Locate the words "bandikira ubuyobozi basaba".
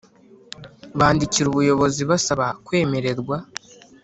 0.99-2.45